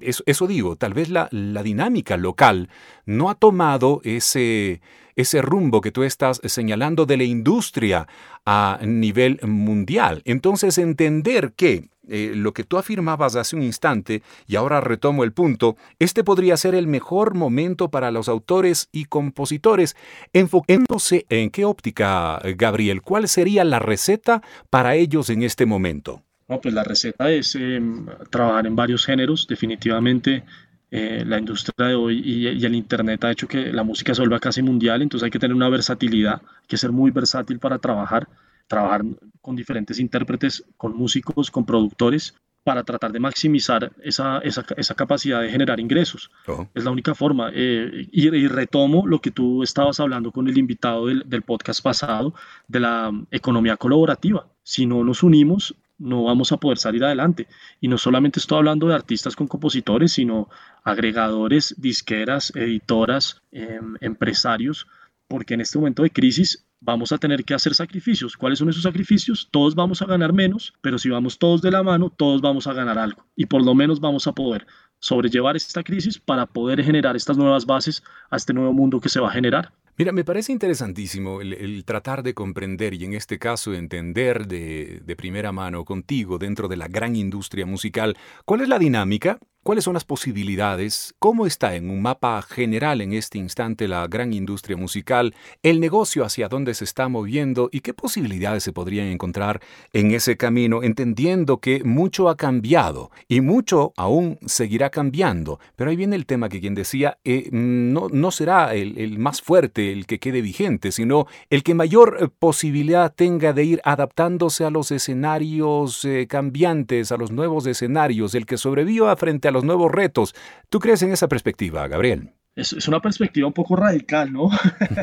[0.00, 2.68] eso, digo, tal vez la, la dinámica local
[3.04, 4.80] no ha tomado ese,
[5.16, 8.06] ese rumbo que tú estás señalando de la industria
[8.44, 10.22] a nivel mundial.
[10.24, 15.32] Entonces, entender que eh, lo que tú afirmabas hace un instante, y ahora retomo el
[15.32, 19.96] punto, este podría ser el mejor momento para los autores y compositores,
[20.32, 26.22] enfocándose en qué óptica, Gabriel, cuál sería la receta para ellos en este momento.
[26.48, 30.44] No, pues la receta es em, trabajar en varios géneros, definitivamente
[30.90, 34.38] eh, la industria de hoy y, el Internet ha hecho que la música se vuelva
[34.38, 38.28] casi mundial, entonces hay que tener una versatilidad, hay que ser muy versátil para trabajar,
[38.68, 39.02] trabajar
[39.40, 45.40] con diferentes intérpretes, con músicos, con productores, para tratar de maximizar esa, esa, esa capacidad
[45.40, 46.30] de generar ingresos.
[46.48, 46.66] Oh.
[46.74, 47.50] Es la única forma.
[47.54, 52.34] Eh, y, retomo lo que tú estabas hablando con el invitado del, del podcast pasado,
[52.66, 54.48] de la economía colaborativa.
[54.64, 57.48] Si no nos unimos, no vamos a poder salir adelante.
[57.80, 60.48] Y no solamente estoy hablando de artistas con compositores, sino
[60.84, 64.86] agregadores, disqueras, editoras, em, empresarios,
[65.28, 68.36] porque en este momento de crisis vamos a tener que hacer sacrificios.
[68.36, 69.48] ¿Cuáles son esos sacrificios?
[69.50, 72.72] Todos vamos a ganar menos, pero si vamos todos de la mano, todos vamos a
[72.72, 73.26] ganar algo.
[73.34, 74.66] Y por lo menos vamos a poder
[74.98, 79.20] sobrellevar esta crisis para poder generar estas nuevas bases a este nuevo mundo que se
[79.20, 79.72] va a generar.
[79.98, 85.52] Mira, me parece interesantísimo el, tratar de comprender y en este caso entender de, primera
[85.52, 90.04] mano contigo dentro de la gran industria musical cuál es la dinámica ¿Cuáles son las
[90.04, 91.16] posibilidades?
[91.18, 95.34] ¿Cómo está en un mapa general en este instante la gran industria musical?
[95.60, 97.68] ¿El negocio hacia dónde se está moviendo?
[97.72, 99.60] ¿Y qué posibilidades se podrían encontrar
[99.92, 100.84] en ese camino?
[100.84, 105.58] Entendiendo que mucho ha cambiado y mucho aún seguirá cambiando.
[105.74, 109.90] Pero ahí viene el tema que quien decía, eh, no, no será el, más fuerte
[109.90, 114.70] el que quede vigente, sino el que mayor eh, posibilidad tenga de ir adaptándose a
[114.70, 119.90] los escenarios eh, cambiantes, a los nuevos escenarios, el que sobreviva frente a los nuevos
[119.90, 120.34] retos.
[120.68, 122.32] ¿Tú crees en esa perspectiva, Gabriel?
[122.54, 124.50] Es, es una perspectiva un poco radical, ¿no?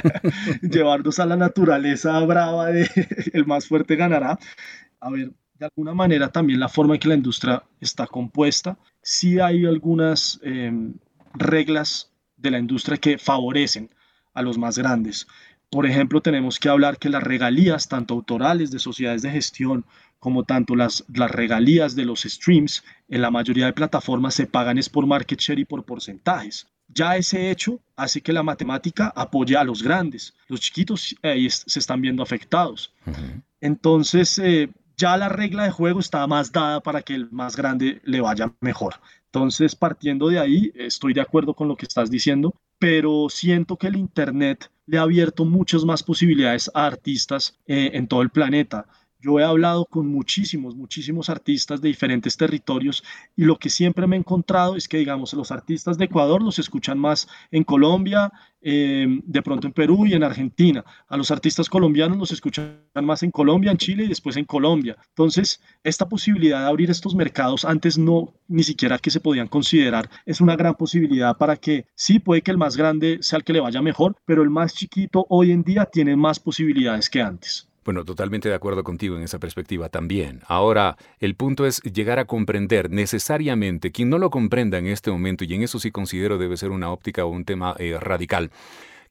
[0.61, 2.87] Llevarnos a la naturaleza brava de
[3.33, 4.37] el más fuerte ganará.
[4.99, 9.39] A ver, de alguna manera también la forma en que la industria está compuesta, sí
[9.39, 10.95] hay algunas em,
[11.33, 13.89] reglas de la industria que favorecen
[14.33, 15.27] a los más grandes.
[15.73, 19.86] Por ejemplo, tenemos que hablar que las regalías, tanto autorales de sociedades de gestión
[20.19, 24.77] como tanto las, las regalías de los streams en la mayoría de plataformas se pagan
[24.77, 26.67] es por market share y por porcentajes.
[26.89, 30.36] Ya ese hecho hace que la matemática apoye a los grandes.
[30.47, 32.93] Los chiquitos eh, se están viendo afectados.
[33.59, 37.99] Entonces, eh, ya la regla de juego está más dada para que el más grande
[38.03, 38.93] le vaya mejor.
[39.25, 43.88] Entonces, partiendo de ahí, estoy de acuerdo con lo que estás diciendo, pero siento que
[43.88, 48.86] el Internet le ha abierto muchas más posibilidades a artistas eh, en todo el planeta.
[49.23, 53.05] Yo he hablado con muchísimos, muchísimos artistas de diferentes territorios
[53.38, 56.59] y lo que siempre me he encontrado es que, digamos, los artistas de Ecuador los
[56.59, 60.83] escuchan más en Colombia, eh, de pronto en Perú y en Argentina.
[61.07, 64.97] A los artistas colombianos los escuchan más en Colombia, en Chile y después en Colombia.
[65.07, 70.09] Entonces, esta posibilidad de abrir estos mercados antes no ni siquiera que se podían considerar
[70.25, 73.53] es una gran posibilidad para que sí puede que el más grande sea el que
[73.53, 77.69] le vaya mejor, pero el más chiquito hoy en día tiene más posibilidades que antes.
[77.85, 80.41] Bueno, totalmente de acuerdo contigo en esa perspectiva también.
[80.47, 85.43] Ahora, el punto es llegar a comprender necesariamente, quien no lo comprenda en este momento,
[85.43, 88.51] y en eso sí considero debe ser una óptica o un tema eh, radical,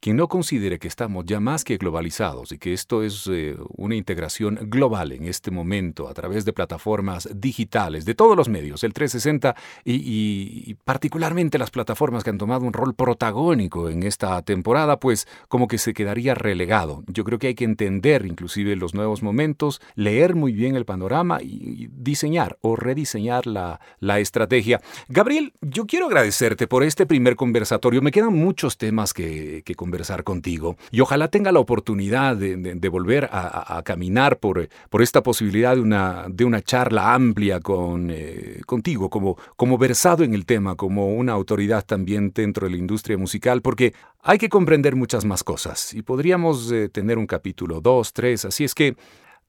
[0.03, 3.95] quien no considere que estamos ya más que globalizados y que esto es eh, una
[3.95, 8.95] integración global en este momento a través de plataformas digitales, de todos los medios, el
[8.95, 15.29] 360 y, particularmente las plataformas que han tomado un rol protagónico en esta temporada, pues
[15.46, 17.05] como que se quedaría relegado.
[17.07, 21.38] Yo creo que hay que entender inclusive los nuevos momentos, leer muy bien el panorama
[21.42, 23.79] y, diseñar o rediseñar la,
[24.19, 24.81] estrategia.
[25.09, 28.03] Gabriel, yo quiero agradecerte por este primer conversatorio.
[28.03, 29.92] Me quedan muchos temas que, que conversar
[30.25, 30.77] contigo.
[30.90, 36.27] Y ojalá tenga la oportunidad de, volver a, caminar por, por esta posibilidad de una,
[36.29, 41.33] de una charla amplia con, eh, contigo, como, como versado en el tema, como una
[41.33, 46.03] autoridad también dentro de la industria musical, porque hay que comprender muchas más cosas y
[46.03, 48.97] podríamos eh, tener un capítulo dos, tres, así es que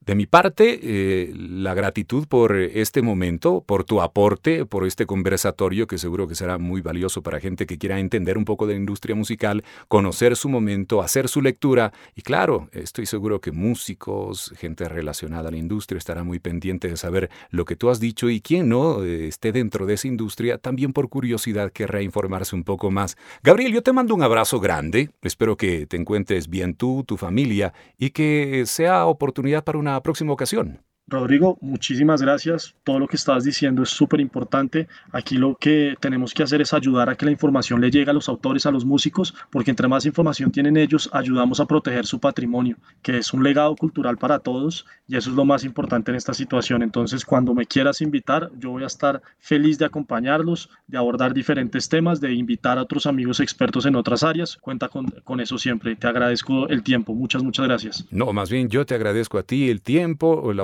[0.06, 5.86] de mi parte, eh, la gratitud por este momento, por tu aporte, por este conversatorio
[5.86, 8.80] que seguro que será muy valioso para gente que quiera entender un poco de la
[8.80, 11.92] industria musical, conocer su momento, hacer su lectura.
[12.14, 16.96] Y claro, estoy seguro que músicos, gente relacionada a la industria estará muy pendiente de
[16.96, 20.58] saber lo que tú has dicho y quien no eh, esté dentro de esa industria,
[20.58, 23.16] también por curiosidad querrá informarse un poco más.
[23.42, 25.10] Gabriel, yo te mando un abrazo grande.
[25.22, 30.32] Espero que te encuentres bien tú, tu familia y que sea oportunidad para una próxima
[30.32, 30.84] ocasión.
[31.06, 32.74] Rodrigo, muchísimas gracias.
[32.82, 34.88] Todo lo que estás diciendo es súper importante.
[35.12, 38.14] Aquí lo que tenemos que hacer es ayudar a que la información le llegue a
[38.14, 42.20] los autores, a los músicos, porque entre más información tienen ellos, ayudamos a proteger su
[42.20, 46.16] patrimonio, que es un legado cultural para todos y eso es lo más importante en
[46.16, 46.82] esta situación.
[46.82, 51.88] Entonces, cuando me quieras invitar, yo voy a estar feliz de acompañarlos, de abordar diferentes
[51.90, 54.56] temas, de invitar a otros amigos expertos en otras áreas.
[54.56, 55.96] Cuenta con, con eso siempre.
[55.96, 57.14] Te agradezco el tiempo.
[57.14, 58.06] Muchas, muchas gracias.
[58.10, 60.62] No, más bien yo te agradezco a ti el tiempo, la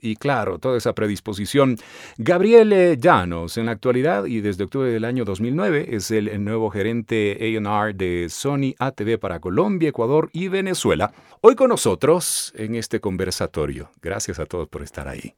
[0.00, 1.78] y, claro, toda esa predisposición.
[2.18, 7.58] Gabriel Llanos, en la actualidad y desde octubre del año 2009, es el nuevo gerente
[7.64, 11.12] AR de Sony ATV para Colombia, Ecuador y Venezuela.
[11.40, 13.90] Hoy con nosotros en este conversatorio.
[14.00, 15.34] Gracias a todos por estar ahí.